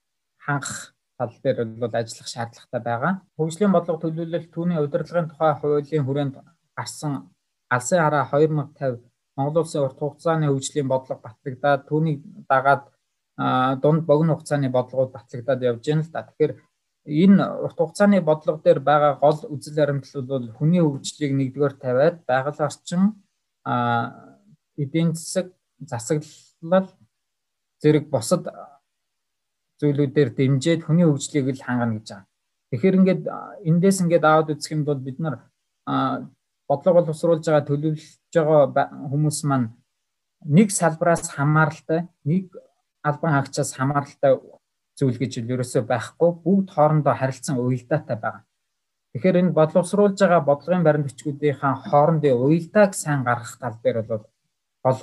хангах 0.41 0.96
тал 1.19 1.33
дээр 1.43 1.65
бол 1.83 1.95
ажиллах 1.95 2.29
шаардлагатай 2.29 2.83
байгаа. 2.85 3.13
Хөгжлийн 3.39 3.73
бодлого 3.73 4.01
төлөвлөлт 4.03 4.51
түүний 4.53 4.79
удирдлагын 4.85 5.31
тухай 5.31 5.53
хуулийн 5.61 6.05
хүрээнд 6.07 6.35
гарсан 6.77 7.13
алсын 7.71 8.01
хараа 8.05 8.25
2050 8.31 9.01
Монгол 9.37 9.63
улсын 9.63 9.85
урт 9.85 9.99
хугацааны 10.01 10.47
хөгжлийн 10.49 10.89
бодлого 10.89 11.21
батлагдаад 11.25 11.83
түүнийг 11.89 12.21
дагаад 12.49 12.85
дунд 13.83 14.03
богино 14.09 14.37
хугацааны 14.37 14.69
бодлогууд 14.73 15.13
батлагдаад 15.13 15.61
явж 15.63 15.85
байна 15.87 16.03
л 16.05 16.13
да. 16.13 16.23
Тэгэхээр 16.29 16.53
энэ 17.25 17.45
урт 17.65 17.77
хугацааны 17.77 18.21
бодлого 18.21 18.61
дээр 18.65 18.81
байгаа 18.81 19.13
гол 19.21 19.41
үзэл 19.55 19.77
баримтлал 19.77 20.25
бол 20.25 20.47
хүний 20.59 20.83
хөгжлийг 20.83 21.33
нэгдүгээр 21.37 21.75
тавиад 21.81 22.17
байгаль 22.25 22.65
орчин 22.69 23.03
эдийн 24.77 25.13
засаг 25.15 25.53
засаглал 25.81 26.89
зэрэг 27.83 28.09
бусад 28.09 28.49
зүйлүүдээр 29.81 30.31
дэмжиж 30.37 30.81
хүний 30.85 31.07
хөгжлийг 31.07 31.47
л 31.53 31.67
хангана 31.67 31.97
гэж 31.97 32.07
байгаа. 32.09 32.27
Тэгэхээр 32.71 32.99
ингээд 32.99 33.23
эндээс 33.69 33.99
ингээд 34.03 34.25
аваад 34.25 34.53
үзэх 34.53 34.73
юм 34.73 34.83
бол 34.89 35.01
бид 35.01 35.19
нар 35.21 35.37
бодлого 36.69 37.01
боловсруулж 37.01 37.45
байгаа 37.47 37.69
төлөвлөж 37.69 38.33
байгаа 38.35 38.87
хүмүүс 39.11 39.39
маань 39.47 39.71
нэг 40.45 40.69
салбараас 40.71 41.31
хамааралтай, 41.31 42.09
нэг 42.25 42.51
албан 43.03 43.33
хаагчаас 43.33 43.73
хамааралтай 43.79 44.35
зүйл 44.99 45.19
гэж 45.21 45.45
ерөөсөө 45.45 45.83
байхгүй 45.87 46.31
бүгд 46.45 46.69
хоорондоо 46.75 47.15
харилцан 47.15 47.61
уялдаатай 47.61 48.17
байгаа. 48.17 48.45
Тэгэхээр 49.13 49.41
энэ 49.41 49.57
бодлогосруулж 49.57 50.17
байгаа 50.21 50.43
бодлогын 50.45 50.85
баримт 50.85 51.09
бичгүүдийн 51.09 51.57
хоорондын 51.61 52.37
уялдааг 52.37 52.93
сайн 52.97 53.25
гаргах 53.25 53.57
тал 53.61 53.77
дээр 53.83 54.03
бол 54.03 54.25
гол 54.85 55.01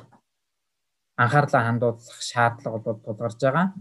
анхаарлаа 1.17 1.63
хандуулах 1.65 2.21
шаардлага 2.21 2.77
бол 2.77 2.99
тулгарч 3.05 3.39
байгаа. 3.41 3.73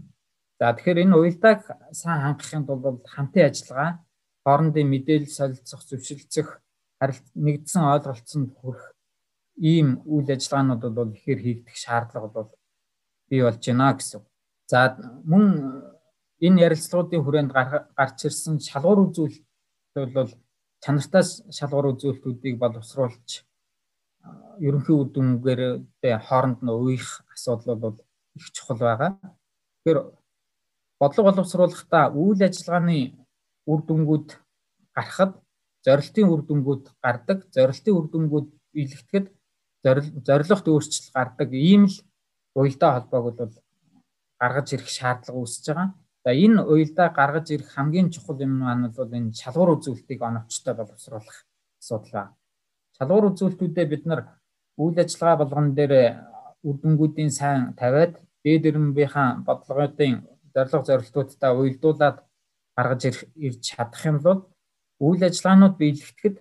За 0.63 0.71
тэгэхээр 0.71 1.03
энэ 1.03 1.19
уялдааг 1.19 1.59
сайн 1.91 2.23
хангахын 2.23 2.63
тулд 2.63 3.03
хамтын 3.03 3.51
ажиллагаа, 3.51 3.99
хоорондын 4.47 4.87
мэдээлэл 4.87 5.27
солилцох, 5.27 5.83
зөвшөлдсөх, 5.91 6.63
нэгдсэн 7.35 7.83
ойлголцонд 7.83 8.55
хүрэх 8.55 8.95
ийм 9.59 9.99
үйл 10.07 10.31
ажиллагаанууд 10.31 10.83
бол 10.95 11.11
ихээр 11.19 11.39
хийгдэх 11.43 11.75
шаардлага 11.75 12.29
бол 12.31 12.49
бий 13.27 13.43
болж 13.43 13.59
байна 13.59 13.91
гэсэн. 13.91 14.23
За 14.71 14.95
мөн 15.27 15.43
энэ 16.39 16.63
ярилцлагуудын 16.71 17.23
хүрээнд 17.27 17.51
гарч 17.99 18.17
ирсэн 18.23 18.63
шалгуур 18.63 19.11
үзүүлэлт 19.11 20.15
бол 20.15 20.31
чанартай 20.79 21.23
шалгуур 21.51 21.91
үзүүлэлтүүдийг 21.91 22.55
боловсруулж 22.63 23.43
ерөнхий 24.63 24.95
үр 24.95 25.11
дүнгээр 25.11 25.61
хооронд 26.23 26.63
нь 26.63 26.71
уйх 26.71 27.27
асуудал 27.35 27.75
бол 27.75 27.97
их 28.39 28.47
чухал 28.55 28.79
байгаа. 28.79 29.19
Тэгэхээр 29.83 30.22
бодлого 31.03 31.27
боловсруулахдаа 31.29 32.05
үйл 32.15 32.39
ажиллагааны 32.47 32.99
үр 33.71 33.79
дүнгууд 33.87 34.27
гарахад 34.95 35.33
зорилтын 35.85 36.31
үр 36.31 36.41
дүнгууд 36.47 36.85
гардаг, 37.03 37.39
зорилтын 37.55 37.93
үр 37.97 38.07
дүнгууд 38.07 38.47
биелэгдэхэд 38.73 39.25
зорилгот 40.27 40.67
өөрчлөлт 40.71 41.11
гардаг 41.11 41.49
ийм 41.51 41.83
л 41.91 41.97
уялдаа 42.55 42.91
холбоог 42.95 43.35
бол 43.35 43.53
гаргаж 44.39 44.67
ирэх 44.73 44.87
шаардлага 44.87 45.39
үүсэж 45.43 45.65
байгаа. 45.67 45.89
За 46.23 46.31
энэ 46.31 46.63
уялдаа 46.71 47.07
гаргаж 47.19 47.47
ирэх 47.51 47.69
хамгийн 47.75 48.07
чухал 48.13 48.39
юм 48.39 48.63
маань 48.63 48.87
бол 48.95 49.11
энэ 49.11 49.35
шалгуур 49.35 49.75
үзүүлэлтийг 49.75 50.21
оновчтой 50.23 50.73
боловсруулах 50.79 51.37
асуудал 51.81 52.11
байна. 52.15 52.35
Шалгуур 52.95 53.25
үзүүлэлтүүдэд 53.31 53.91
бид 53.91 54.03
нар 54.07 54.21
үйл 54.79 54.97
ажиллагаа 55.03 55.37
болгон 55.43 55.75
дээр 55.75 55.93
үр 56.63 56.75
дүнгуудын 56.79 57.31
сайн 57.39 57.75
тавиад 57.75 58.23
дээд 58.43 58.63
ирмэнийхэн 58.71 59.43
бодлогоодын 59.43 60.15
зорилго 60.53 60.85
зорилтуудтай 60.85 61.51
уялдуулаад 61.53 62.17
гаргаж 62.77 63.01
ирж 63.35 63.61
чадах 63.61 64.03
юм 64.05 64.17
бол 64.21 64.39
үйл 65.01 65.21
ажиллагаанууд 65.27 65.75
биелэгдэхэд 65.81 66.35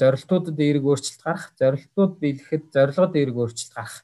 зорилтуудад 0.00 0.58
эерэг 0.60 0.84
өөрчлөлт 0.88 1.22
гарах, 1.22 1.52
зорилтууд 1.60 2.12
биелэхэд 2.20 2.64
зорилгод 2.72 3.12
эерэг 3.16 3.36
өөрчлөлт 3.36 3.74
гарах 3.76 3.96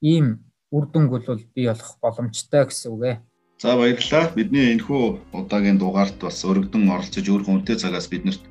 ийм 0.00 0.26
үр 0.72 0.84
дүнг 0.88 1.10
бол 1.12 1.24
бий 1.54 1.66
болох 1.68 1.92
боломжтой 2.00 2.64
гэсэн 2.64 2.92
үг 2.92 3.02
ээ. 3.04 3.16
За 3.58 3.76
баярлалаа. 3.76 4.32
Бидний 4.38 4.72
энэхүү 4.72 5.34
удаагийн 5.34 5.78
дугаарт 5.80 6.16
бас 6.22 6.44
өргөдөн 6.44 6.88
оролцож 6.94 7.26
өөр 7.28 7.42
хүнтэй 7.44 7.76
цагаас 7.76 8.06
биднэрт 8.08 8.44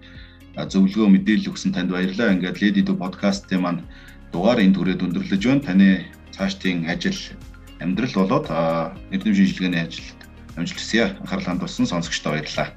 зөвлөгөө 0.57 1.07
мэдээлэл 1.13 1.49
өгсөн 1.53 1.71
танд 1.73 1.93
баярлалаа. 1.93 2.33
Ингээд 2.35 2.61
Lady 2.61 2.81
Do 2.83 2.93
podcast-ийн 2.97 3.61
маань 3.61 3.85
дугаар 4.33 4.59
энэ 4.59 4.75
түрээд 4.75 5.05
өндөрлөж 5.05 5.41
байна. 5.47 5.63
Таны 5.63 5.87
цаашдын 6.35 6.89
ажил 6.91 7.17
амьдрал 7.79 8.13
болоод 8.19 8.45
эрдэм 9.13 9.33
шинжилгээний 9.37 9.85
ажилд 9.85 10.16
амжилт 10.57 10.79
хүсье. 10.81 11.15
Анхаарлаа 11.21 11.53
хандуулсан 11.53 11.85
сонсогчдоо 11.85 12.33
баярлалаа. 12.33 12.73